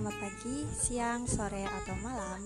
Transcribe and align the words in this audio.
Selamat 0.00 0.32
pagi, 0.32 0.64
siang, 0.72 1.22
sore, 1.28 1.60
atau 1.60 1.92
malam 2.00 2.40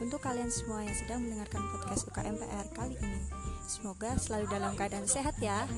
untuk 0.00 0.24
kalian 0.24 0.48
semua 0.48 0.88
yang 0.88 0.96
sedang 0.96 1.20
mendengarkan 1.20 1.60
podcast 1.68 2.08
UKMPR 2.08 2.72
kali 2.72 2.96
ini. 2.96 3.20
Semoga 3.68 4.16
selalu 4.16 4.48
dalam 4.48 4.72
keadaan 4.72 5.04
sehat 5.04 5.36
ya. 5.36 5.68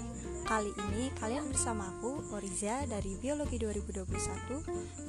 Kali 0.47 0.71
ini 0.71 1.11
kalian 1.19 1.51
bersama 1.51 1.91
aku, 1.91 2.23
Oriza 2.31 2.87
dari 2.87 3.19
Biologi 3.19 3.59
2021 3.59 4.07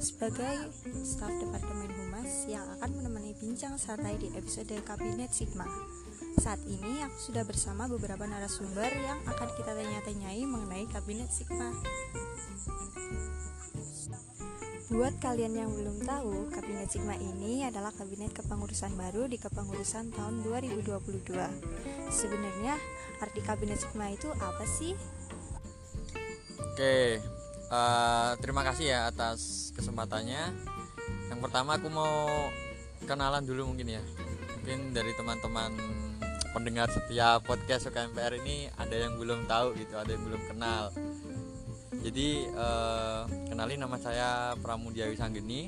sebagai 0.01 0.73
staf 1.05 1.29
Departemen 1.37 1.93
Humas 2.01 2.49
yang 2.49 2.65
akan 2.81 2.97
menemani 2.97 3.37
bincang 3.37 3.77
santai 3.77 4.17
di 4.17 4.33
episode 4.33 4.73
Kabinet 4.89 5.29
Sigma. 5.29 5.69
Saat 6.41 6.65
ini 6.65 7.05
aku 7.05 7.29
sudah 7.29 7.45
bersama 7.45 7.85
beberapa 7.85 8.25
narasumber 8.25 8.89
yang 8.89 9.21
akan 9.29 9.53
kita 9.53 9.69
tanya-tanyai 9.69 10.41
mengenai 10.49 10.89
Kabinet 10.89 11.29
Sigma. 11.29 11.69
Buat 14.87 15.19
kalian 15.19 15.51
yang 15.51 15.71
belum 15.75 15.99
tahu, 16.07 16.47
Kabinet 16.47 16.87
Sigma 16.87 17.19
ini 17.19 17.67
adalah 17.67 17.91
kabinet 17.91 18.31
kepengurusan 18.31 18.95
baru 18.95 19.27
di 19.27 19.35
kepengurusan 19.35 20.15
tahun 20.15 20.47
2022. 20.47 21.27
Sebenarnya, 22.07 22.79
arti 23.19 23.43
Kabinet 23.43 23.83
Sigma 23.83 24.07
itu 24.15 24.31
apa 24.31 24.63
sih? 24.63 24.95
Oke, 26.55 27.19
uh, 27.67 28.39
terima 28.39 28.63
kasih 28.63 28.95
ya 28.95 28.99
atas 29.11 29.75
kesempatannya. 29.75 30.55
Yang 31.35 31.39
pertama 31.43 31.75
aku 31.75 31.91
mau 31.91 32.47
kenalan 33.03 33.43
dulu 33.43 33.75
mungkin 33.75 33.91
ya. 33.91 34.03
Mungkin 34.63 34.95
dari 34.95 35.11
teman-teman 35.19 35.75
pendengar 36.55 36.87
setiap 36.95 37.43
podcast 37.43 37.91
UKMPR 37.91 38.39
ini 38.39 38.71
ada 38.79 38.95
yang 38.95 39.19
belum 39.19 39.51
tahu 39.51 39.75
gitu, 39.75 39.99
ada 39.99 40.15
yang 40.15 40.23
belum 40.23 40.47
kenal 40.47 40.95
jadi 42.07 42.47
uh, 42.55 43.27
kenalin 43.51 43.83
nama 43.83 43.99
saya 43.99 44.55
Pramudia 44.63 45.11
Wisanggeni. 45.11 45.67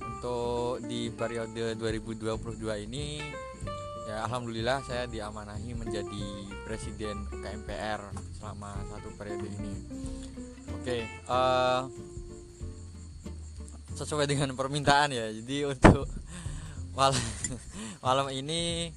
Untuk 0.00 0.80
di 0.88 1.12
periode 1.12 1.76
2022 1.76 2.56
ini 2.88 3.20
ya 4.08 4.24
alhamdulillah 4.24 4.80
saya 4.88 5.04
diamanahi 5.04 5.76
menjadi 5.76 6.24
presiden 6.64 7.28
KMPR 7.28 8.00
selama 8.40 8.80
satu 8.88 9.12
periode 9.20 9.44
ini. 9.44 9.72
Oke 10.80 11.04
uh, 11.28 11.84
sesuai 13.92 14.24
dengan 14.24 14.56
permintaan 14.56 15.12
ya. 15.12 15.28
Jadi 15.36 15.68
untuk 15.68 16.08
malam 16.96 17.20
malam 18.06 18.32
ini 18.32 18.88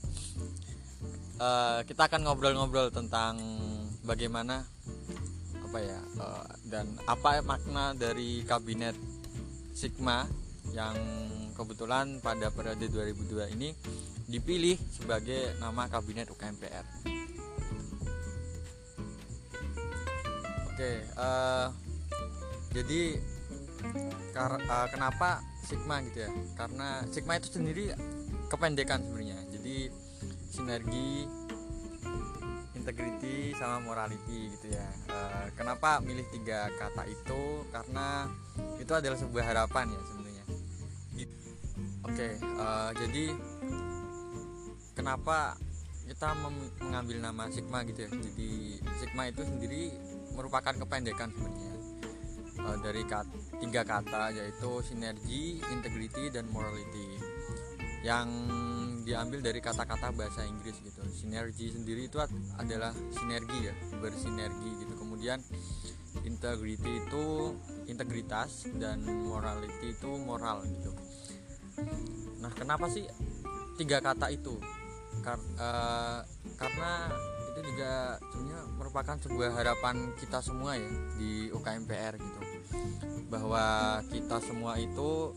uh, 1.35 1.83
kita 1.83 2.07
akan 2.07 2.31
ngobrol-ngobrol 2.31 2.95
tentang 2.95 3.35
bagaimana 4.07 4.63
apa 5.69 5.85
ya 5.85 6.01
uh, 6.17 6.49
dan 6.65 6.89
apa 7.05 7.45
makna 7.45 7.93
dari 7.93 8.41
kabinet 8.41 8.97
Sigma 9.77 10.25
yang 10.73 10.97
kebetulan 11.53 12.17
pada 12.25 12.49
periode 12.49 12.89
2002 12.89 13.53
ini 13.53 13.69
dipilih 14.25 14.81
sebagai 14.89 15.53
nama 15.61 15.85
kabinet 15.85 16.25
UKMPR. 16.33 16.85
Oke, 20.73 20.91
uh, 21.21 21.69
jadi 22.73 23.21
kar 24.33 24.57
uh, 24.57 24.87
kenapa 24.89 25.45
Sigma 25.61 26.01
gitu 26.01 26.25
ya? 26.25 26.31
Karena 26.57 27.05
Sigma 27.13 27.37
itu 27.37 27.53
sendiri 27.53 27.93
kependekan 28.49 29.05
sebenarnya. 29.05 29.37
Jadi 29.53 29.93
sinergi 30.49 31.29
integrity 32.89 33.53
sama 33.53 33.85
morality 33.85 34.49
gitu 34.57 34.73
ya. 34.73 34.89
Uh, 35.13 35.45
kenapa 35.53 36.01
milih 36.01 36.25
tiga 36.33 36.73
kata 36.81 37.05
itu? 37.05 37.61
Karena 37.69 38.25
itu 38.81 38.89
adalah 38.89 39.13
sebuah 39.13 39.45
harapan 39.45 39.93
ya 39.93 40.01
sebenarnya. 40.09 40.45
Oke 42.09 42.15
okay, 42.15 42.33
eh, 42.41 42.91
jadi 42.97 43.25
kenapa 44.97 45.53
kita 46.09 46.33
mengambil 46.41 47.21
nama 47.21 47.45
sigma 47.53 47.85
gitu 47.85 48.01
ya? 48.01 48.09
Jadi 48.09 48.81
sigma 48.97 49.29
itu 49.29 49.45
sendiri 49.45 49.93
merupakan 50.33 50.73
kependekan 50.73 51.29
sebenarnya. 51.29 51.75
Uh, 52.59 52.75
dari 52.83 53.05
kat 53.07 53.23
tiga 53.61 53.85
kata 53.85 54.33
yaitu 54.33 54.71
sinergi 54.81 55.61
integrity 55.69 56.33
dan 56.33 56.49
morality. 56.49 57.21
Yang 58.01 58.27
diambil 59.09 59.41
dari 59.41 59.57
kata-kata 59.57 60.13
bahasa 60.13 60.45
Inggris 60.45 60.77
gitu. 60.85 61.01
Sinergi 61.09 61.73
sendiri 61.73 62.05
itu 62.05 62.21
adalah 62.61 62.93
sinergi 63.09 63.65
ya 63.65 63.73
bersinergi 63.97 64.85
gitu. 64.85 64.93
Kemudian 64.93 65.41
integrity 66.21 67.01
itu 67.01 67.57
integritas 67.89 68.69
dan 68.77 69.01
morality 69.01 69.97
itu 69.97 70.09
moral 70.21 70.61
gitu. 70.69 70.93
Nah 72.37 72.53
kenapa 72.53 72.85
sih 72.85 73.09
tiga 73.81 73.97
kata 73.97 74.29
itu? 74.29 74.61
Kar 75.25 75.41
uh, 75.57 76.21
karena 76.61 77.09
itu 77.49 77.59
juga 77.73 78.21
sebenarnya 78.29 78.61
merupakan 78.77 79.15
sebuah 79.17 79.49
harapan 79.57 80.13
kita 80.21 80.39
semua 80.45 80.77
ya 80.77 80.91
di 81.17 81.49
UKMPR 81.49 82.13
gitu. 82.21 82.41
Bahwa 83.25 83.97
kita 84.05 84.37
semua 84.45 84.77
itu 84.77 85.33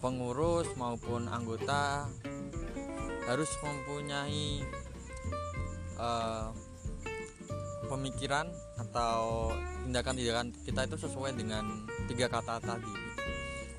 pengurus 0.00 0.66
maupun 0.80 1.28
anggota 1.28 2.08
harus 3.28 3.50
mempunyai 3.60 4.64
uh, 6.00 6.50
pemikiran 7.86 8.48
atau 8.80 9.52
tindakan-tindakan 9.84 10.56
kita 10.64 10.80
itu 10.88 10.96
sesuai 11.04 11.36
dengan 11.36 11.84
tiga 12.08 12.26
kata 12.32 12.58
tadi. 12.64 12.94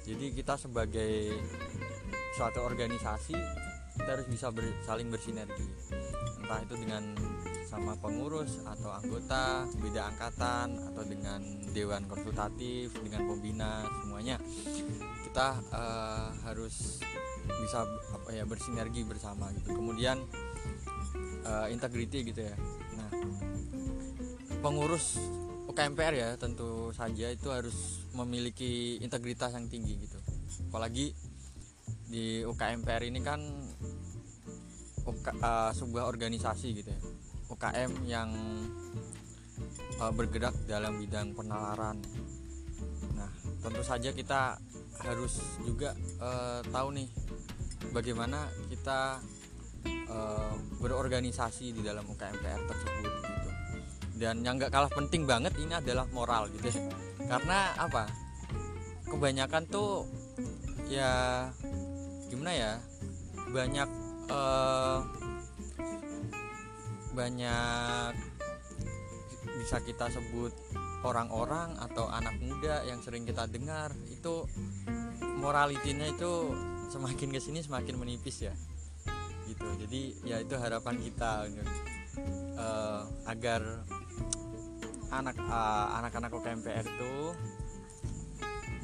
Jadi 0.06 0.26
kita 0.38 0.56
sebagai 0.56 1.34
suatu 2.38 2.64
organisasi 2.64 3.36
kita 3.98 4.10
harus 4.18 4.28
bisa 4.30 4.48
ber, 4.54 4.66
saling 4.88 5.12
bersinergi. 5.12 5.68
Entah 6.42 6.60
itu 6.64 6.76
dengan 6.80 7.04
sama 7.72 7.96
pengurus 7.96 8.60
atau 8.68 8.92
anggota 8.92 9.64
beda 9.80 10.12
angkatan 10.12 10.76
atau 10.92 11.08
dengan 11.08 11.40
dewan 11.72 12.04
konsultatif 12.04 12.92
dengan 13.00 13.32
pembina 13.32 13.88
semuanya. 14.04 14.36
Kita 15.24 15.56
uh, 15.72 16.36
harus 16.44 17.00
bisa 17.48 17.88
apa 17.88 18.30
ya 18.36 18.44
bersinergi 18.44 19.08
bersama 19.08 19.48
gitu. 19.56 19.72
Kemudian 19.72 20.20
uh, 21.48 21.72
integrity 21.72 22.28
gitu 22.28 22.44
ya. 22.44 22.56
Nah 23.00 23.10
pengurus 24.60 25.16
UKMPR 25.72 26.12
ya 26.12 26.30
tentu 26.36 26.92
saja 26.92 27.32
itu 27.32 27.48
harus 27.56 28.04
memiliki 28.12 29.00
integritas 29.00 29.56
yang 29.56 29.72
tinggi 29.72 29.96
gitu. 29.96 30.20
Apalagi 30.68 31.16
di 32.12 32.44
UKMPR 32.44 33.08
ini 33.08 33.24
kan 33.24 33.40
UK, 35.08 35.40
uh, 35.40 35.72
sebuah 35.72 36.12
organisasi 36.12 36.76
gitu 36.76 36.92
ya 36.92 37.02
UKM 37.52 37.92
yang 38.08 38.32
uh, 40.00 40.12
bergerak 40.16 40.56
dalam 40.66 40.98
bidang 40.98 41.36
penalaran. 41.36 42.00
Nah 43.14 43.32
tentu 43.62 43.84
saja 43.84 44.10
kita 44.16 44.58
harus 45.02 45.42
juga 45.66 45.94
uh, 46.22 46.62
tahu 46.70 46.94
nih 46.98 47.10
bagaimana 47.94 48.50
kita 48.70 49.20
uh, 50.10 50.54
berorganisasi 50.82 51.74
di 51.74 51.82
dalam 51.82 52.06
UKMPR 52.06 52.62
tersebut 52.66 53.04
gitu. 53.06 53.50
Dan 54.22 54.46
yang 54.46 54.62
nggak 54.62 54.70
kalah 54.70 54.92
penting 54.94 55.26
banget 55.26 55.58
ini 55.58 55.74
adalah 55.74 56.06
moral 56.14 56.46
gitu 56.54 56.70
ya. 56.70 56.82
Karena 57.26 57.74
apa? 57.78 58.06
Kebanyakan 59.10 59.64
tuh 59.66 60.06
ya 60.88 61.50
gimana 62.30 62.52
ya? 62.54 62.74
Banyak 63.52 63.90
uh, 64.30 65.21
banyak 67.12 68.14
bisa 69.62 69.78
kita 69.86 70.10
sebut 70.10 70.54
orang-orang 71.02 71.78
atau 71.82 72.10
anak 72.10 72.38
muda 72.42 72.86
yang 72.86 73.02
sering 73.02 73.26
kita 73.26 73.50
dengar 73.50 73.94
itu 74.10 74.46
moralitinya 75.42 76.06
itu 76.06 76.54
semakin 76.90 77.30
ke 77.34 77.40
sini 77.42 77.60
semakin 77.66 77.98
menipis 77.98 78.46
ya. 78.46 78.54
Gitu. 79.50 79.68
Jadi 79.86 80.02
ya 80.26 80.42
itu 80.42 80.56
harapan 80.58 80.96
kita 81.02 81.50
uh, 82.58 83.02
agar 83.26 83.86
anak 85.12 85.36
uh, 85.40 85.88
anak-anak 86.00 86.32
UKMPR 86.32 86.86
itu 86.88 87.14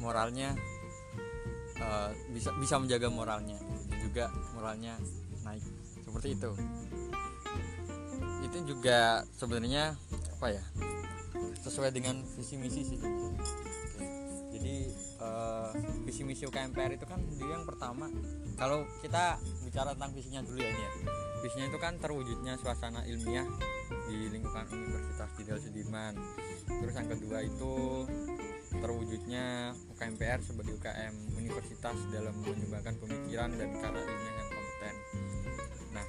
moralnya 0.02 0.54
uh, 1.80 2.10
bisa 2.34 2.52
bisa 2.58 2.76
menjaga 2.76 3.08
moralnya 3.08 3.58
juga 4.02 4.30
moralnya 4.54 4.98
naik. 5.46 5.64
Seperti 6.04 6.34
itu 6.34 6.50
itu 8.48 8.74
juga 8.74 9.28
sebenarnya 9.36 9.92
apa 10.40 10.46
ya 10.56 10.64
sesuai 11.60 11.92
dengan 11.92 12.24
visi 12.34 12.56
misi 12.56 12.82
sih. 12.82 13.00
Jadi 14.48 14.76
uh, 15.20 15.70
visi 16.08 16.24
misi 16.24 16.48
UKMPR 16.48 16.96
itu 16.96 17.04
kan 17.04 17.20
dia 17.36 17.44
yang 17.44 17.68
pertama 17.68 18.08
kalau 18.56 18.88
kita 19.04 19.36
bicara 19.62 19.92
tentang 19.92 20.16
visinya 20.16 20.40
dulu 20.40 20.58
ya 20.58 20.70
ini 20.72 20.82
ya. 20.82 20.92
Visinya 21.38 21.66
itu 21.70 21.78
kan 21.78 22.00
terwujudnya 22.00 22.58
suasana 22.58 23.04
ilmiah 23.06 23.46
di 24.08 24.32
lingkungan 24.32 24.66
Universitas 24.72 25.30
Jenderal 25.36 25.60
Sudirman 25.60 26.14
terus 26.68 26.94
yang 26.96 27.08
kedua 27.08 27.38
itu 27.44 28.04
terwujudnya 28.68 29.72
UKMPR 29.96 30.40
sebagai 30.44 30.76
UKM 30.76 31.14
universitas 31.40 31.96
dalam 32.12 32.36
menyumbangkan 32.44 32.94
pemikiran 33.00 33.50
dan 33.56 33.68
karya 33.80 34.02
ilmiah 34.04 34.34
yang 34.36 34.48
kompeten. 34.52 34.94
Nah, 35.96 36.04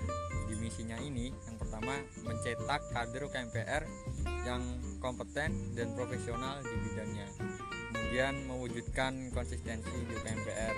di 0.51 0.55
misinya 0.59 0.97
ini 0.99 1.31
yang 1.31 1.57
pertama 1.69 2.01
mencetak 2.25 2.81
kader 2.89 3.29
UKMPR 3.29 3.85
yang 4.41 4.65
kompeten 4.97 5.53
dan 5.77 5.93
profesional 5.93 6.57
di 6.65 6.75
bidangnya. 6.81 7.29
Kemudian 7.93 8.33
mewujudkan 8.49 9.29
konsistensi 9.29 9.85
di 9.85 10.17
UKMPR 10.17 10.73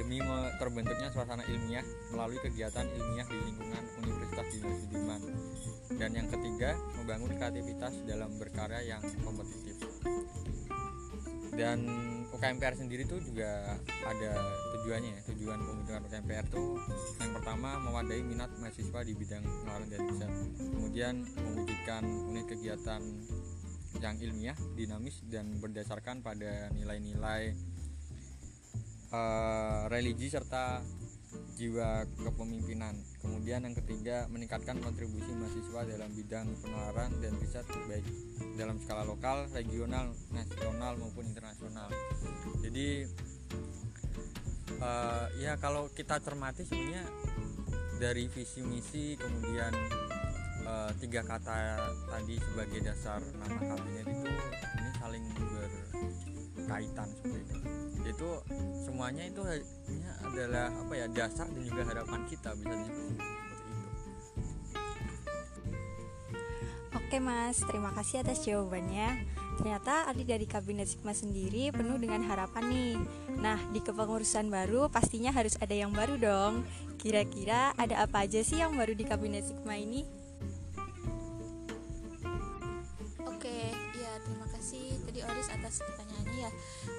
demi 0.00 0.16
terbentuknya 0.56 1.12
suasana 1.12 1.44
ilmiah 1.44 1.84
melalui 2.16 2.40
kegiatan 2.40 2.88
ilmiah 2.88 3.28
di 3.28 3.38
lingkungan 3.44 3.84
Universitas 4.00 4.46
Jenderal 4.48 4.78
Sudirman. 4.80 5.20
Dan 6.00 6.10
yang 6.16 6.28
ketiga, 6.32 6.80
membangun 6.96 7.36
kreativitas 7.36 8.00
dalam 8.08 8.32
berkarya 8.40 8.80
yang 8.96 9.04
kompetitif. 9.20 9.76
Dan 11.52 11.84
UKMPR 12.32 12.72
sendiri 12.72 13.04
itu 13.04 13.20
juga 13.20 13.76
ada 14.08 14.32
tujuannya 14.80 15.10
ya. 15.12 15.22
Tujuan 15.36 15.58
pembentukan 15.60 16.02
UKMPR 16.08 16.46
itu 16.48 16.64
yang 17.20 17.32
pertama 17.36 17.70
mewadai 17.84 18.20
minat 18.24 18.50
mahasiswa 18.56 19.00
di 19.04 19.12
bidang 19.12 19.44
pengenalan 19.44 19.88
dan 19.92 20.00
riset. 20.08 20.32
Kemudian 20.56 21.14
mewujudkan 21.36 22.02
unit 22.32 22.46
kegiatan 22.48 23.00
yang 24.00 24.16
ilmiah, 24.16 24.56
dinamis 24.74 25.20
dan 25.28 25.60
berdasarkan 25.60 26.24
pada 26.24 26.72
nilai-nilai 26.72 27.52
uh, 29.12 29.90
religi 29.92 30.32
serta 30.32 30.80
jiwa 31.60 32.08
kepemimpinan. 32.16 32.96
Kemudian 33.20 33.60
yang 33.68 33.76
ketiga 33.76 34.24
meningkatkan 34.32 34.80
kontribusi 34.80 35.28
mahasiswa 35.36 35.84
dalam 35.84 36.10
bidang 36.16 36.48
penularan 36.64 37.12
dan 37.20 37.36
riset 37.36 37.68
baik 37.84 38.06
dalam 38.56 38.80
skala 38.80 39.04
lokal, 39.04 39.44
regional, 39.52 40.16
nasional 40.32 40.96
maupun 40.96 41.28
internasional. 41.28 41.92
Jadi 42.64 43.04
uh, 44.80 45.24
ya 45.38 45.56
kalau 45.60 45.88
kita 45.92 46.18
cermati 46.18 46.64
sebenarnya 46.64 47.04
dari 48.00 48.26
visi 48.32 48.64
misi 48.64 49.14
kemudian 49.20 49.72
uh, 50.64 50.90
tiga 50.96 51.20
kata 51.24 51.76
tadi 52.08 52.40
sebagai 52.40 52.80
dasar 52.80 53.20
nama 53.36 53.60
kabinet 53.60 54.06
itu 54.08 54.28
ini 54.80 54.90
saling 54.96 55.24
berkaitan 56.70 57.08
seperti 57.18 57.38
itu. 57.42 57.56
Itu 58.06 58.30
semuanya 58.86 59.24
itu 59.26 59.42
adalah 60.22 60.70
apa 60.70 60.92
ya 60.94 61.06
dasar 61.10 61.50
dan 61.50 61.62
juga 61.66 61.82
harapan 61.82 62.20
kita 62.30 62.54
bisa 62.54 62.74
seperti 62.86 63.10
itu. 63.10 63.24
Oke 66.90 67.18
mas, 67.18 67.58
terima 67.66 67.90
kasih 67.90 68.22
atas 68.22 68.46
jawabannya. 68.46 69.26
Ternyata 69.60 70.08
adik 70.08 70.24
dari 70.24 70.48
Kabinet 70.48 70.88
Sigma 70.88 71.12
sendiri 71.12 71.68
penuh 71.68 72.00
dengan 72.00 72.24
harapan 72.24 72.64
nih. 72.72 72.96
Nah, 73.44 73.60
di 73.68 73.84
kepengurusan 73.84 74.48
baru 74.48 74.88
pastinya 74.88 75.28
harus 75.36 75.60
ada 75.60 75.76
yang 75.76 75.92
baru 75.92 76.16
dong. 76.16 76.64
Kira-kira 76.96 77.76
ada 77.76 78.00
apa 78.00 78.24
aja 78.24 78.40
sih 78.40 78.64
yang 78.64 78.72
baru 78.72 78.96
di 78.96 79.04
Kabinet 79.04 79.52
Sigma 79.52 79.76
ini? 79.76 80.19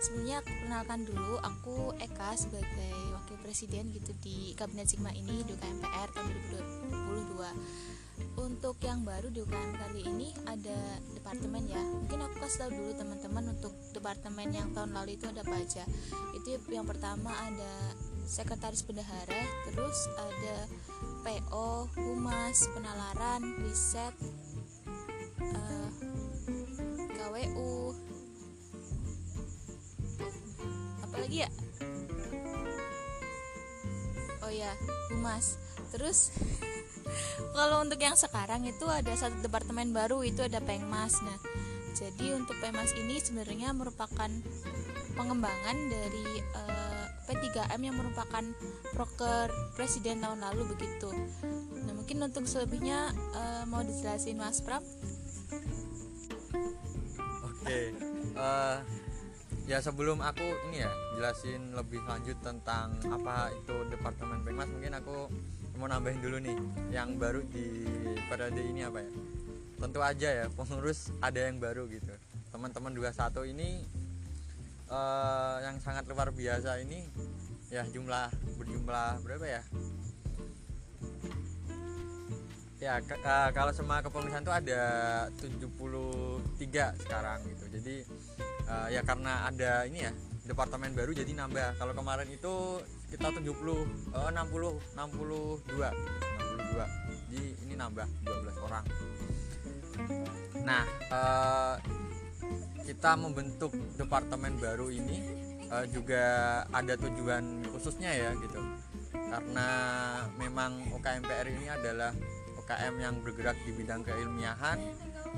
Ya 0.02 0.08
sebenarnya 0.10 0.40
kenalkan 0.42 1.06
dulu 1.06 1.38
aku 1.46 1.94
Eka 2.02 2.34
sebagai 2.34 2.98
wakil 3.14 3.38
presiden 3.46 3.94
gitu 3.94 4.18
di 4.18 4.58
kabinet 4.58 4.90
Sigma 4.90 5.14
ini 5.14 5.46
di 5.46 5.54
UKMPR 5.54 6.10
tahun 6.18 6.34
2022 6.90 8.42
untuk 8.42 8.82
yang 8.82 9.06
baru 9.06 9.30
di 9.30 9.46
UKM 9.46 9.78
kali 9.78 10.02
ini 10.10 10.34
ada 10.50 10.98
departemen 11.14 11.70
ya. 11.70 11.78
Mungkin 11.78 12.18
aku 12.18 12.36
kasih 12.42 12.66
tahu 12.66 12.72
dulu 12.82 12.92
teman-teman 12.98 13.46
untuk 13.54 13.74
departemen 13.94 14.50
yang 14.50 14.74
tahun 14.74 14.90
lalu 14.98 15.22
itu 15.22 15.30
ada 15.30 15.46
apa 15.46 15.54
aja. 15.54 15.86
Itu 16.34 16.58
yang 16.74 16.90
pertama 16.90 17.30
ada 17.30 17.74
sekretaris 18.26 18.82
bendahara 18.82 19.44
terus 19.70 20.00
ada 20.18 20.58
PO 21.22 21.94
humas 21.94 22.58
penalaran 22.74 23.42
riset 23.62 24.14
ya 31.46 31.50
oh 34.42 34.52
ya 34.52 34.72
humas. 35.14 35.56
Terus 35.94 36.34
kalau 37.58 37.84
untuk 37.84 38.00
yang 38.02 38.18
sekarang 38.18 38.68
itu 38.68 38.86
ada 38.90 39.14
satu 39.16 39.40
departemen 39.40 39.96
baru 39.96 40.26
itu 40.26 40.44
ada 40.44 40.60
pengmas. 40.60 41.22
Nah 41.24 41.38
jadi 41.96 42.36
untuk 42.36 42.58
pengmas 42.60 42.92
ini 42.98 43.22
sebenarnya 43.22 43.72
merupakan 43.76 44.32
pengembangan 45.14 45.78
dari 45.92 46.28
uh, 46.56 47.06
eh, 47.30 47.36
P3M 47.36 47.82
yang 47.84 47.96
merupakan 48.00 48.44
proker 48.96 49.52
presiden 49.76 50.24
tahun 50.24 50.42
lalu 50.42 50.76
begitu. 50.76 51.12
Nah 51.86 51.94
mungkin 51.94 52.24
untuk 52.24 52.48
selebihnya 52.48 53.12
uh, 53.36 53.64
mau 53.68 53.84
dijelasin 53.84 54.40
mas 54.40 54.60
Prab 54.64 54.84
oke 57.44 57.64
okay. 57.64 57.94
uh, 58.36 58.42
eh, 58.42 58.78
ya 59.70 59.78
sebelum 59.78 60.20
aku 60.26 60.46
ini 60.70 60.82
ya 60.82 60.92
jelasin 61.18 61.74
lebih 61.78 62.02
lanjut 62.10 62.38
tentang 62.42 62.98
apa 63.14 63.54
itu 63.54 63.76
departemen 63.94 64.42
pengmas 64.42 64.70
mungkin 64.74 64.94
aku 64.98 65.30
mau 65.82 65.90
nambahin 65.90 66.22
dulu 66.22 66.38
nih 66.38 66.58
yang 66.94 67.18
baru 67.18 67.42
di 67.50 67.86
periode 68.30 68.62
ini 68.62 68.86
apa 68.86 69.02
ya? 69.02 69.12
Tentu 69.82 70.00
aja 70.06 70.30
ya 70.30 70.46
pengurus 70.54 71.10
ada 71.26 71.42
yang 71.42 71.58
baru 71.58 71.90
gitu. 71.90 72.14
Teman-teman 72.54 72.94
21 72.94 73.50
ini 73.50 73.82
uh, 74.94 75.58
yang 75.66 75.82
sangat 75.82 76.06
luar 76.06 76.30
biasa 76.30 76.78
ini 76.86 77.10
ya 77.74 77.82
jumlah 77.90 78.30
berjumlah 78.62 79.26
berapa 79.26 79.46
ya? 79.48 79.62
Ya 82.82 82.98
uh, 82.98 83.50
kalau 83.54 83.74
semua 83.74 84.06
kepengurusan 84.06 84.46
itu 84.46 84.54
ada 84.54 84.84
73 85.38 87.02
sekarang 87.02 87.40
gitu. 87.46 87.66
Jadi 87.74 87.96
uh, 88.72 88.88
ya 88.88 89.04
karena 89.04 89.52
ada 89.52 89.84
ini 89.84 90.08
ya 90.08 90.12
departemen 90.48 90.96
baru 90.96 91.12
jadi 91.12 91.32
nambah. 91.36 91.76
Kalau 91.78 91.94
kemarin 91.94 92.30
itu 92.32 92.80
kita 93.12 93.28
70 93.36 93.52
uh, 94.16 94.32
60 94.32 94.96
62 94.96 95.76
62 95.76 96.80
jadi 97.12 97.42
ini 97.68 97.74
nambah 97.76 98.08
12 98.24 98.66
orang. 98.68 98.86
Nah 100.64 100.84
uh, 101.12 101.76
kita 102.82 103.12
membentuk 103.20 103.72
departemen 104.00 104.58
baru 104.58 104.90
ini 104.90 105.22
uh, 105.70 105.86
juga 105.88 106.24
ada 106.72 106.96
tujuan 106.96 107.68
khususnya 107.76 108.12
ya 108.16 108.32
gitu. 108.40 108.62
Karena 109.12 109.68
memang 110.36 110.92
UKMPR 110.92 111.48
ini 111.48 111.72
adalah 111.72 112.12
UKM 112.60 112.96
yang 113.00 113.16
bergerak 113.24 113.56
di 113.64 113.72
bidang 113.72 114.04
keilmiahan 114.04 114.80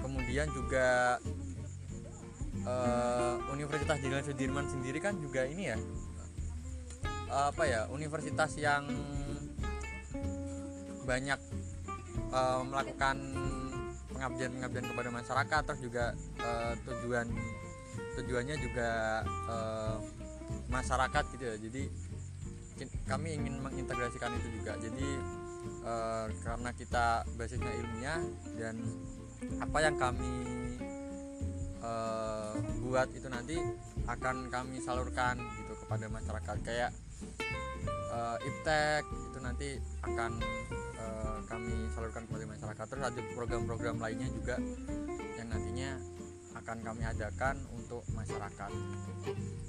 kemudian 0.02 0.50
juga 0.50 1.18
uh, 2.68 3.36
Universitas 3.52 3.98
Jenderal 4.00 4.24
Sudirman 4.26 4.68
sendiri 4.68 5.00
kan 5.00 5.18
juga 5.20 5.48
ini 5.48 5.72
ya? 5.72 5.78
Uh, 7.34 7.50
apa 7.50 7.64
ya 7.66 7.90
universitas 7.90 8.54
yang 8.62 8.86
banyak 11.04 11.40
uh, 12.32 12.62
melakukan 12.64 13.18
pengabdian-pengabdian 14.14 14.86
kepada 14.88 15.10
masyarakat 15.10 15.62
terus 15.66 15.82
juga 15.82 16.06
uh, 16.40 16.74
tujuan 16.88 17.28
tujuannya 18.22 18.56
juga 18.62 18.90
uh, 19.50 19.98
masyarakat 20.70 21.24
gitu 21.34 21.44
ya. 21.44 21.56
Jadi 21.58 21.84
kami 23.10 23.38
ingin 23.38 23.62
mengintegrasikan 23.62 24.34
itu 24.38 24.62
juga. 24.62 24.78
Jadi 24.78 25.08
uh, 25.86 26.28
karena 26.42 26.70
kita 26.74 27.26
basisnya 27.36 27.74
ilmiah 27.82 28.22
dan 28.58 28.76
apa 29.60 29.78
yang 29.84 29.96
kami 30.00 30.32
uh, 31.84 32.56
buat 32.82 33.08
itu 33.14 33.28
nanti 33.28 33.60
akan 34.08 34.50
kami 34.50 34.80
salurkan 34.80 35.38
gitu 35.60 35.74
kepada 35.86 36.06
masyarakat 36.10 36.58
kayak 36.64 36.92
uh, 38.10 38.38
iptek 38.42 39.04
itu 39.06 39.40
nanti 39.44 39.70
akan 40.02 40.32
uh, 40.98 41.38
kami 41.46 41.92
salurkan 41.94 42.24
kepada 42.26 42.46
masyarakat 42.48 42.86
terus 42.88 43.04
ada 43.04 43.22
program-program 43.36 44.00
lainnya 44.00 44.32
juga 44.32 44.56
yang 45.38 45.48
nantinya 45.52 45.92
akan 46.64 46.78
kami 46.80 47.04
adakan 47.04 47.60
untuk 47.76 48.08
masyarakat. 48.16 48.72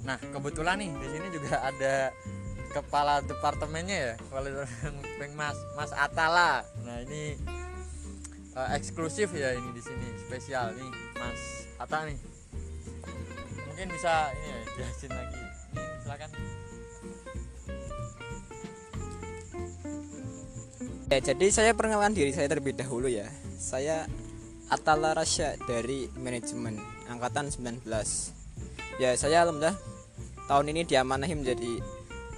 Nah 0.07 0.15
kebetulan 0.15 0.79
nih 0.79 0.91
di 0.95 1.07
sini 1.11 1.27
juga 1.33 1.59
ada 1.59 2.13
kepala 2.71 3.19
departemennya 3.25 3.97
ya, 3.97 4.13
kepala 4.15 4.47
Mas 5.35 5.57
Mas 5.75 5.91
Atala. 5.91 6.63
Nah 6.87 7.03
ini 7.03 7.35
uh, 8.55 8.69
eksklusif 8.73 9.29
ya 9.35 9.53
ini 9.53 9.69
di 9.75 9.81
sini 9.83 10.07
spesial 10.17 10.71
nih 10.73 10.89
Mas 11.19 11.67
Ata 11.75 12.07
nih. 12.07 12.17
Mungkin 13.67 13.87
bisa 13.91 14.31
ini 14.31 14.47
ya 14.47 14.59
jelasin 14.79 15.11
lagi. 15.11 15.39
Ini 15.75 15.83
silakan. 16.01 16.29
Ya 21.05 21.19
jadi 21.21 21.45
saya 21.53 21.71
perkenalan 21.75 22.15
diri 22.15 22.31
saya 22.31 22.47
terlebih 22.49 22.73
dahulu 22.73 23.11
ya. 23.11 23.27
Saya 23.59 24.07
Atala 24.65 25.13
Rasya 25.13 25.61
dari 25.69 26.09
manajemen 26.17 26.81
angkatan 27.05 27.53
19 27.53 27.85
Ya 28.97 29.13
saya 29.13 29.45
alhamdulillah 29.45 29.77
tahun 30.49 30.73
ini 30.73 30.81
diamanahi 30.89 31.35
menjadi 31.37 31.83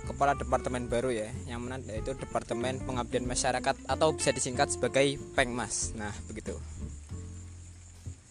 kepala 0.08 0.34
departemen 0.34 0.88
baru 0.88 1.12
ya, 1.12 1.28
yang 1.46 1.60
mana 1.60 1.84
yaitu 1.84 2.16
Departemen 2.16 2.80
Pengabdian 2.88 3.28
Masyarakat 3.28 3.76
atau 3.86 4.16
bisa 4.16 4.32
disingkat 4.32 4.72
sebagai 4.72 5.20
Pengmas. 5.36 5.92
Nah 6.00 6.16
begitu. 6.32 6.56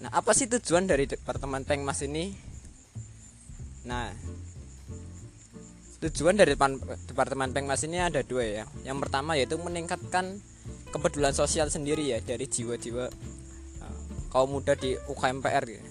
Nah 0.00 0.08
apa 0.10 0.32
sih 0.32 0.48
tujuan 0.48 0.88
dari 0.88 1.04
Departemen 1.04 1.68
Pengmas 1.68 2.00
ini? 2.00 2.32
Nah 3.84 4.10
tujuan 6.00 6.36
dari 6.36 6.56
Departemen 7.06 7.52
Pengmas 7.52 7.84
ini 7.84 8.00
ada 8.00 8.24
dua 8.24 8.44
ya. 8.44 8.64
Yang 8.82 8.98
pertama 9.06 9.36
yaitu 9.36 9.60
meningkatkan 9.60 10.40
kepedulian 10.90 11.36
sosial 11.36 11.68
sendiri 11.68 12.08
ya 12.08 12.18
dari 12.24 12.48
jiwa-jiwa 12.48 13.06
uh, 13.84 14.00
kaum 14.32 14.56
muda 14.56 14.72
di 14.72 14.96
UKMPR 15.12 15.64
ya. 15.68 15.82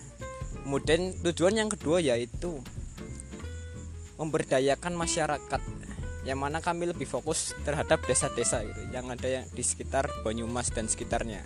Kemudian 0.65 1.13
tujuan 1.22 1.62
yang 1.62 1.70
kedua 1.70 2.01
yaitu 2.01 2.58
memberdayakan 4.15 4.96
masyarakat 4.96 5.62
yang 6.25 6.41
mana 6.41 6.58
kami 6.58 6.89
lebih 6.89 7.05
fokus 7.05 7.53
terhadap 7.62 8.01
desa-desa 8.10 8.65
gitu 8.65 8.82
yang 8.89 9.05
ada 9.13 9.29
yang 9.29 9.46
di 9.53 9.62
sekitar 9.62 10.10
Banyumas 10.25 10.74
dan 10.74 10.89
sekitarnya. 10.89 11.46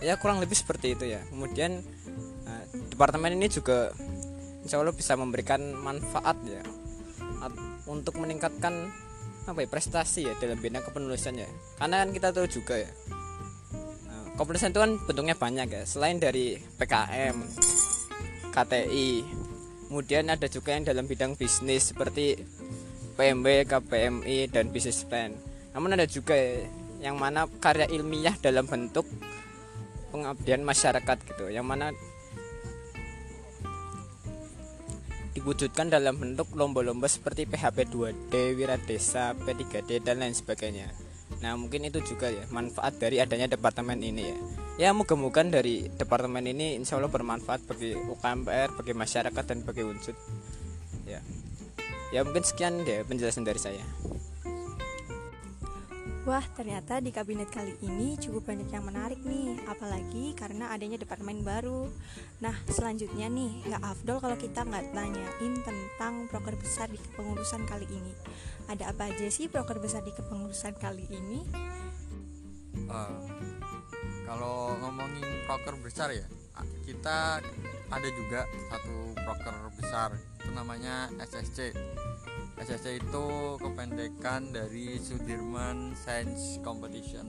Ya 0.00 0.16
kurang 0.16 0.40
lebih 0.40 0.56
seperti 0.56 0.96
itu 0.96 1.04
ya. 1.12 1.20
Kemudian 1.28 1.84
nah, 2.48 2.64
departemen 2.88 3.36
ini 3.36 3.52
juga 3.52 3.92
insya 4.64 4.80
Allah 4.80 4.96
bisa 4.96 5.12
memberikan 5.20 5.60
manfaat 5.76 6.40
ya 6.48 6.64
untuk 7.84 8.16
meningkatkan 8.16 8.88
apa 9.44 9.60
ya 9.60 9.68
prestasi 9.68 10.24
ya 10.24 10.32
dalam 10.40 10.56
bidang 10.56 10.80
kepenulisan 10.80 11.36
ya. 11.36 11.48
Karena 11.76 12.00
kan 12.00 12.10
kita 12.16 12.32
tahu 12.32 12.48
juga 12.48 12.80
ya 12.80 12.88
nah, 14.08 14.40
kepenulisan 14.40 14.72
itu 14.72 14.80
kan 14.80 14.92
bentuknya 15.04 15.36
banyak 15.36 15.68
ya. 15.68 15.82
Selain 15.84 16.16
dari 16.16 16.56
PKM 16.80 17.36
KTI 18.56 19.10
kemudian 19.92 20.32
ada 20.32 20.48
juga 20.48 20.72
yang 20.72 20.88
dalam 20.88 21.04
bidang 21.04 21.36
bisnis 21.36 21.92
seperti 21.92 22.40
PMB, 23.14 23.70
KPMI 23.70 24.50
dan 24.50 24.68
bisnis 24.74 25.06
plan 25.06 25.32
namun 25.74 25.94
ada 25.94 26.06
juga 26.06 26.34
ya, 26.34 26.66
yang 27.10 27.16
mana 27.18 27.50
karya 27.58 27.90
ilmiah 27.90 28.34
dalam 28.38 28.66
bentuk 28.66 29.06
pengabdian 30.14 30.62
masyarakat 30.62 31.18
gitu 31.26 31.50
yang 31.50 31.66
mana 31.66 31.90
diwujudkan 35.34 35.90
dalam 35.90 36.14
bentuk 36.14 36.54
lomba-lomba 36.54 37.10
seperti 37.10 37.44
PHP 37.44 37.90
2D, 37.90 38.54
Wiradesa, 38.54 39.34
P3D 39.34 40.00
dan 40.00 40.22
lain 40.22 40.32
sebagainya. 40.32 40.88
Nah, 41.42 41.58
mungkin 41.58 41.84
itu 41.84 42.00
juga 42.06 42.30
ya 42.30 42.46
manfaat 42.54 42.96
dari 43.02 43.18
adanya 43.18 43.50
departemen 43.50 43.98
ini 43.98 44.30
ya. 44.30 44.36
Ya, 44.74 44.90
moga-moga 44.94 45.42
dari 45.42 45.90
departemen 45.90 46.46
ini 46.46 46.78
insya 46.78 46.96
Allah 46.96 47.10
bermanfaat 47.10 47.66
bagi 47.66 47.92
UKMPR, 47.92 48.78
bagi 48.78 48.94
masyarakat 48.94 49.44
dan 49.44 49.58
bagi 49.66 49.82
unsur. 49.82 50.14
Ya. 51.04 51.20
Ya, 52.12 52.20
mungkin 52.26 52.44
sekian 52.44 52.84
deh 52.84 53.06
penjelasan 53.06 53.46
dari 53.46 53.60
saya. 53.62 53.84
Wah, 56.24 56.40
ternyata 56.56 57.04
di 57.04 57.12
kabinet 57.12 57.52
kali 57.52 57.76
ini 57.84 58.16
cukup 58.16 58.48
banyak 58.48 58.72
yang 58.72 58.88
menarik 58.88 59.20
nih, 59.28 59.60
apalagi 59.68 60.32
karena 60.32 60.72
adanya 60.72 60.96
departemen 60.96 61.44
baru. 61.44 61.92
Nah, 62.40 62.56
selanjutnya 62.64 63.28
nih, 63.28 63.68
nggak 63.68 63.84
afdol 63.84 64.24
kalau 64.24 64.36
kita 64.40 64.64
nggak 64.64 64.88
tanyain 64.96 65.54
tentang 65.60 66.24
proker 66.32 66.56
besar 66.56 66.88
di 66.88 66.96
kepengurusan 66.96 67.68
kali 67.68 67.84
ini. 67.92 68.16
Ada 68.72 68.96
apa 68.96 69.12
aja 69.12 69.28
sih 69.28 69.52
proker 69.52 69.76
besar 69.76 70.00
di 70.00 70.16
kepengurusan 70.16 70.80
kali 70.80 71.04
ini? 71.12 71.44
Uh, 72.88 73.20
kalau 74.24 74.72
ngomongin 74.80 75.28
proker 75.44 75.76
besar 75.84 76.08
ya, 76.08 76.24
kita 76.88 77.44
ada 77.92 78.08
juga 78.08 78.48
satu 78.72 79.12
proker 79.12 79.56
besar, 79.76 80.10
namanya 80.54 81.10
SSC 81.18 81.74
SSC 82.54 83.02
itu 83.02 83.26
kependekan 83.58 84.54
dari 84.54 85.02
Sudirman 85.02 85.90
Science 85.98 86.62
Competition. 86.62 87.26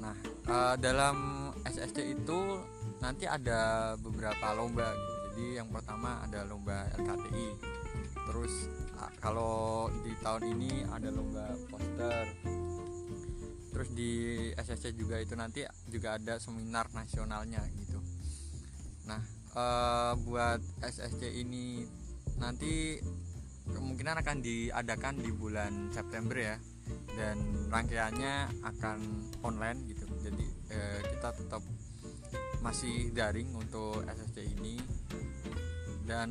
Nah, 0.00 0.16
uh, 0.48 0.74
dalam 0.80 1.48
SSC 1.68 2.16
itu 2.16 2.64
nanti 3.04 3.28
ada 3.28 3.92
beberapa 4.00 4.56
lomba. 4.56 4.88
Jadi 5.30 5.60
yang 5.60 5.68
pertama 5.68 6.24
ada 6.24 6.48
lomba 6.48 6.88
LKTI. 6.96 7.48
Terus 8.24 8.54
kalau 9.20 9.92
di 10.00 10.16
tahun 10.24 10.58
ini 10.58 10.88
ada 10.88 11.12
lomba 11.12 11.52
poster. 11.68 12.24
Terus 13.70 13.88
di 13.92 14.12
SSC 14.56 14.96
juga 14.96 15.20
itu 15.20 15.36
nanti 15.36 15.60
juga 15.92 16.16
ada 16.16 16.40
seminar 16.40 16.88
nasionalnya 16.96 17.60
gitu. 17.76 18.00
Nah, 19.04 19.20
uh, 19.54 20.12
buat 20.22 20.60
SSC 20.82 21.42
ini. 21.42 21.86
Nanti 22.40 22.98
kemungkinan 23.70 24.18
akan 24.24 24.36
diadakan 24.42 25.14
di 25.20 25.30
bulan 25.30 25.90
September 25.90 26.36
ya. 26.38 26.56
Dan 27.10 27.68
rangkaiannya 27.70 28.64
akan 28.66 28.98
online 29.46 29.86
gitu. 29.86 30.10
Jadi 30.26 30.46
eh, 30.74 31.00
kita 31.06 31.30
tetap 31.38 31.62
masih 32.64 33.14
daring 33.14 33.50
untuk 33.54 34.02
SSC 34.10 34.58
ini. 34.58 34.74
Dan 36.02 36.30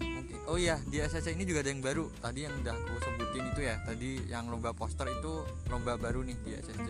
mungkin 0.00 0.38
oh 0.48 0.56
ya 0.56 0.80
di 0.88 0.96
SSC 1.02 1.36
ini 1.36 1.44
juga 1.44 1.60
ada 1.60 1.70
yang 1.74 1.84
baru. 1.84 2.08
Tadi 2.22 2.40
yang 2.48 2.54
udah 2.64 2.72
aku 2.72 2.94
sebutin 3.04 3.44
itu 3.52 3.60
ya. 3.68 3.76
Tadi 3.84 4.10
yang 4.32 4.48
lomba 4.48 4.72
poster 4.72 5.10
itu 5.12 5.44
lomba 5.68 6.00
baru 6.00 6.24
nih 6.24 6.36
di 6.40 6.50
SSC 6.56 6.88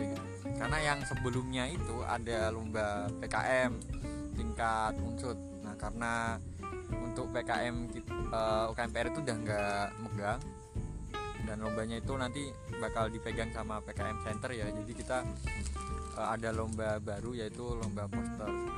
karena 0.57 0.79
yang 0.81 0.99
sebelumnya 1.05 1.69
itu 1.69 2.01
ada 2.07 2.49
lomba 2.55 3.11
PKM 3.19 3.75
tingkat 4.37 4.95
unsut 5.01 5.39
nah 5.65 5.75
karena 5.75 6.39
untuk 7.03 7.33
PKM 7.35 7.91
uh, 8.31 8.71
UKMPR 8.71 9.11
itu 9.11 9.21
udah 9.25 9.37
nggak 9.43 9.87
megang 10.05 10.41
dan 11.47 11.63
lombanya 11.63 12.03
itu 12.03 12.13
nanti 12.19 12.51
bakal 12.83 13.07
dipegang 13.07 13.55
sama 13.55 13.79
PKM 13.79 14.19
Center 14.27 14.51
ya. 14.51 14.67
Jadi 14.67 14.93
kita 14.93 15.23
uh, 16.19 16.29
ada 16.35 16.51
lomba 16.51 16.99
baru 16.99 17.39
yaitu 17.39 17.63
lomba 17.63 18.11
poster 18.11 18.51
itu. 18.51 18.75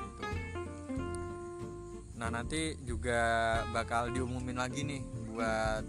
Nah 2.19 2.29
nanti 2.29 2.77
juga 2.85 3.21
bakal 3.71 4.13
diumumin 4.13 4.59
lagi 4.59 4.85
nih 4.85 5.01
buat 5.33 5.85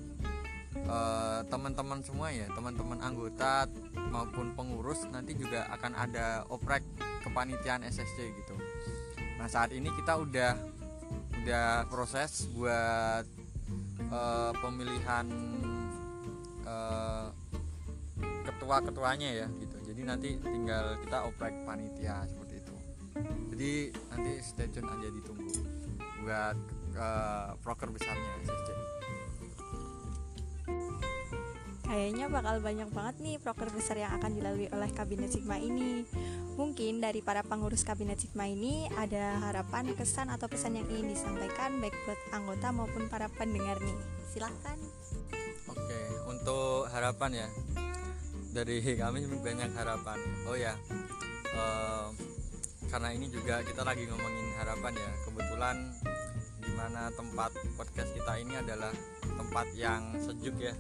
uh, 0.88 1.42
teman-teman 1.50 2.00
semua 2.06 2.30
ya 2.30 2.46
teman-teman 2.54 3.02
anggota 3.02 3.66
maupun 4.14 4.54
pengurus 4.54 5.10
nanti 5.10 5.34
juga 5.34 5.66
akan 5.74 5.98
ada 5.98 6.46
oprek 6.54 6.86
kepanitiaan 7.26 7.82
SSC 7.82 8.30
gitu 8.30 8.56
nah 9.40 9.48
saat 9.48 9.72
ini 9.72 9.88
kita 9.96 10.20
udah 10.20 10.52
udah 11.40 11.88
proses 11.88 12.46
buat 12.52 13.24
uh, 14.12 14.52
pemilihan 14.60 15.26
uh, 16.68 17.32
ketua-ketuanya 18.44 19.30
ya 19.46 19.48
gitu. 19.58 19.78
Jadi 19.88 20.02
nanti 20.04 20.30
tinggal 20.44 21.00
kita 21.00 21.26
oprek 21.26 21.56
panitia 21.64 22.28
seperti 22.28 22.60
itu. 22.60 22.76
Jadi 23.56 23.72
nanti 24.12 24.32
stay 24.44 24.68
tune 24.68 24.92
aja 24.92 25.08
ditunggu 25.08 25.56
buat 26.20 26.58
uh, 27.00 27.56
proker 27.64 27.90
besarnya 27.96 28.44
SSC 28.44 28.99
Kayaknya 31.90 32.30
bakal 32.30 32.62
banyak 32.62 32.90
banget 32.94 33.16
nih 33.18 33.36
proker 33.42 33.74
besar 33.74 33.98
yang 33.98 34.14
akan 34.14 34.38
dilalui 34.38 34.70
oleh 34.70 34.94
Kabinet 34.94 35.34
Sigma 35.34 35.58
ini. 35.58 36.06
Mungkin 36.54 37.02
dari 37.02 37.26
para 37.26 37.42
pengurus 37.42 37.82
Kabinet 37.82 38.22
Sigma 38.22 38.46
ini 38.46 38.86
ada 38.94 39.42
harapan, 39.50 39.98
kesan 39.98 40.30
atau 40.30 40.46
pesan 40.46 40.78
yang 40.78 40.86
ingin 40.86 41.18
disampaikan 41.18 41.82
baik 41.82 41.98
buat 42.06 42.22
anggota 42.30 42.70
maupun 42.70 43.10
para 43.10 43.26
pendengar 43.34 43.82
nih. 43.82 43.98
Silahkan. 44.30 44.78
Oke, 45.66 46.00
untuk 46.30 46.86
harapan 46.94 47.42
ya 47.42 47.48
dari 48.54 48.86
kami 48.86 49.26
banyak 49.26 49.74
harapan. 49.74 50.20
Oh 50.46 50.54
ya, 50.54 50.78
karena 52.94 53.18
ini 53.18 53.34
juga 53.34 53.66
kita 53.66 53.82
lagi 53.82 54.06
ngomongin 54.06 54.46
harapan 54.62 54.94
ya. 54.94 55.12
Kebetulan 55.26 55.90
di 56.62 56.72
mana 56.78 57.10
tempat 57.18 57.50
podcast 57.74 58.14
kita 58.14 58.38
ini 58.38 58.54
adalah 58.62 58.94
tempat 59.26 59.74
yang 59.74 60.14
sejuk 60.22 60.54
ya 60.62 60.78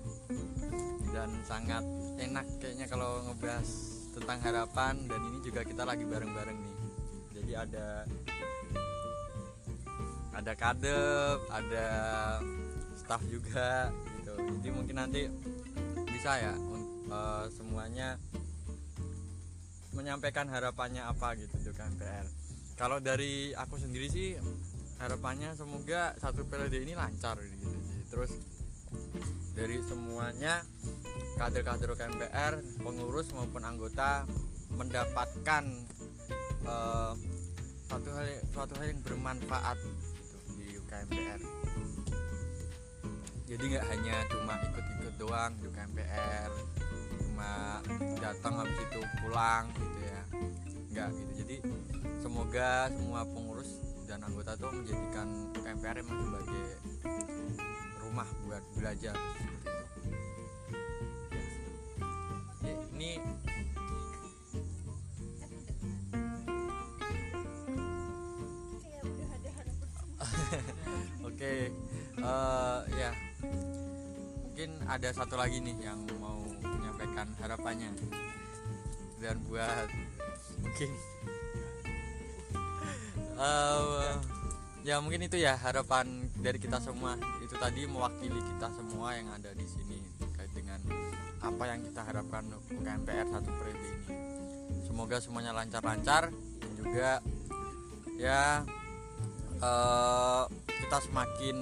dan 1.19 1.35
sangat 1.43 1.83
enak 2.15 2.47
kayaknya 2.63 2.87
kalau 2.87 3.19
ngebahas 3.27 3.67
tentang 4.15 4.39
harapan 4.39 4.95
dan 5.03 5.19
ini 5.27 5.39
juga 5.43 5.67
kita 5.67 5.83
lagi 5.83 6.07
bareng-bareng 6.07 6.55
nih. 6.55 6.75
Jadi 7.35 7.51
ada 7.59 7.87
ada 10.31 10.53
kadep 10.55 11.39
ada 11.51 11.87
staff 12.95 13.19
juga 13.27 13.91
gitu. 14.15 14.33
Jadi 14.63 14.69
mungkin 14.71 14.95
nanti 14.95 15.27
bisa 16.07 16.39
ya 16.39 16.55
uh, 17.11 17.51
semuanya 17.51 18.15
menyampaikan 19.91 20.47
harapannya 20.47 21.03
apa 21.03 21.35
gitu 21.35 21.71
juga 21.75 21.83
PR 21.99 22.23
kalau 22.79 23.03
dari 23.03 23.51
aku 23.51 23.75
sendiri 23.75 24.07
sih 24.07 24.39
harapannya 25.03 25.51
semoga 25.51 26.15
satu 26.15 26.47
periode 26.47 26.79
ini 26.79 26.95
lancar 26.95 27.35
gitu. 27.43 27.67
Terus 28.07 28.31
dari 29.51 29.83
semuanya 29.83 30.63
kader-kader 31.39 31.95
KMPR, 31.95 32.53
pengurus 32.83 33.31
maupun 33.31 33.63
anggota 33.63 34.27
mendapatkan 34.75 35.63
uh, 36.67 37.15
suatu 37.87 38.09
hal 38.11 38.27
suatu 38.51 38.75
hal 38.77 38.91
yang 38.91 39.01
bermanfaat 39.01 39.79
gitu, 39.79 40.37
di 40.59 40.77
KMPR 40.91 41.41
jadi 43.49 43.65
nggak 43.65 43.85
hanya 43.89 44.15
cuma 44.29 44.53
ikut-ikut 44.61 45.15
doang 45.17 45.57
di 45.57 45.73
KMPR 45.73 46.53
cuma 47.17 47.81
datang 48.21 48.61
habis 48.61 48.77
itu 48.77 49.01
pulang 49.25 49.65
gitu 49.73 49.99
ya. 50.05 50.21
Nggak 50.93 51.07
gitu. 51.17 51.31
Jadi 51.41 51.55
semoga 52.21 52.93
semua 52.93 53.25
pengurus 53.25 53.81
dan 54.05 54.21
anggota 54.21 54.53
tuh 54.53 54.69
menjadikan 54.69 55.49
KMPR 55.65 55.97
emang 55.97 56.17
sebagai 56.29 56.65
rumah 58.05 58.29
buat 58.45 58.63
belajar. 58.77 59.17
seperti 59.17 59.78
ini 62.99 63.15
oke 71.23 71.53
eh, 72.19 72.79
ya. 72.99 73.11
Mungkin 74.43 74.71
ada 74.83 75.07
satu 75.15 75.39
lagi 75.39 75.63
nih 75.63 75.79
yang 75.79 76.03
mau 76.19 76.43
menyampaikan 76.59 77.31
harapannya. 77.39 77.95
Dan 79.23 79.39
buat 79.47 79.87
mungkin. 80.59 80.91
Eh, 83.39 84.11
ya 84.83 84.99
mungkin 84.99 85.31
itu 85.31 85.39
ya 85.39 85.55
harapan 85.55 86.27
dari 86.43 86.59
kita 86.59 86.83
semua. 86.83 87.15
Itu 87.39 87.55
tadi 87.55 87.87
mewakili 87.87 88.43
kita 88.43 88.67
semua 88.75 89.15
yang 89.15 89.31
ada 89.31 89.55
di 89.55 89.63
apa 91.59 91.75
yang 91.75 91.83
kita 91.83 92.01
harapkan 92.07 92.47
untuk 92.47 92.63
KMPR 92.71 93.27
satu 93.35 93.51
periode 93.51 93.83
ini. 93.83 94.15
Semoga 94.87 95.19
semuanya 95.19 95.51
lancar-lancar 95.51 96.31
dan 96.31 96.71
juga 96.79 97.19
ya 98.15 98.63
eh, 99.59 100.43
kita 100.55 100.97
semakin 101.03 101.57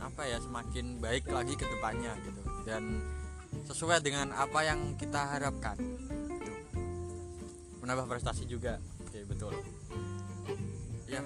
apa 0.00 0.24
ya 0.24 0.40
semakin 0.40 1.04
baik 1.04 1.28
lagi 1.28 1.52
ke 1.52 1.68
depannya 1.68 2.16
gitu. 2.24 2.40
Dan 2.64 3.04
sesuai 3.68 4.00
dengan 4.00 4.32
apa 4.32 4.64
yang 4.64 4.96
kita 4.96 5.20
harapkan 5.20 5.76
gitu. 5.76 6.52
menambah 7.84 8.08
prestasi 8.08 8.48
juga. 8.48 8.80
Oke 9.04 9.20
betul. 9.28 9.52
Ya 11.12 11.20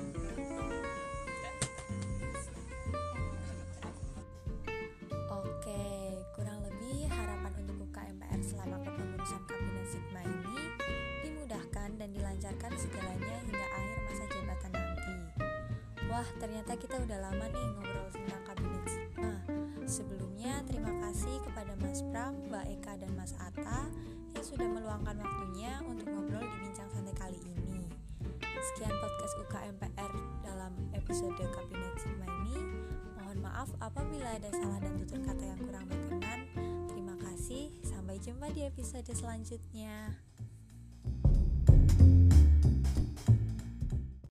dilancarkan 12.67 12.83
segalanya 12.83 13.37
hingga 13.47 13.67
akhir 13.79 13.99
masa 14.03 14.25
jabatan 14.27 14.73
nanti. 14.75 15.15
Wah, 16.11 16.29
ternyata 16.43 16.73
kita 16.75 16.97
udah 16.99 17.19
lama 17.23 17.47
nih 17.47 17.67
ngobrol 17.79 18.09
tentang 18.11 18.43
Kabinet 18.43 18.85
Sigma. 18.91 19.33
Sebelumnya, 19.87 20.67
terima 20.67 20.91
kasih 21.07 21.35
kepada 21.47 21.79
Mas 21.79 22.03
Pram, 22.11 22.35
Mbak 22.51 22.67
Eka, 22.75 22.93
dan 22.99 23.11
Mas 23.15 23.39
Atta 23.39 23.87
yang 24.35 24.43
sudah 24.43 24.67
meluangkan 24.67 25.15
waktunya 25.15 25.79
untuk 25.87 26.11
ngobrol 26.11 26.43
di 26.43 26.57
Bincang 26.67 26.91
Santai 26.91 27.15
kali 27.15 27.39
ini. 27.39 27.87
Sekian 28.43 28.95
podcast 28.99 29.35
UKMPR 29.47 30.13
dalam 30.43 30.75
episode 30.91 31.39
Kabinet 31.39 31.95
Sigma 32.03 32.27
ini. 32.51 32.67
Mohon 33.15 33.47
maaf 33.47 33.71
apabila 33.79 34.35
ada 34.35 34.51
salah 34.51 34.83
dan 34.83 34.99
tutur 34.99 35.23
kata 35.23 35.45
yang 35.55 35.61
kurang 35.63 35.87
berkenan. 35.87 36.51
Terima 36.91 37.15
kasih, 37.31 37.71
sampai 37.87 38.19
jumpa 38.19 38.51
di 38.51 38.67
episode 38.67 39.07
selanjutnya. 39.15 40.19